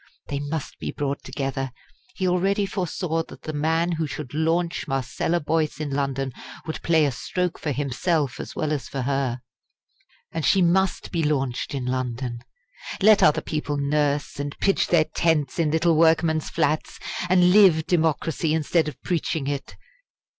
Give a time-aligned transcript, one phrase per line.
[0.29, 1.71] They must be brought together.
[2.15, 6.33] He already foresaw that the man who should launch Marcella Boyce in London
[6.65, 9.41] would play a stroke for himself as well as for her.
[10.31, 12.39] And she must be launched in London.
[12.99, 16.97] Let other people nurse, and pitch their tents in little workmen's flats,
[17.29, 19.75] and live democracy instead of preaching it.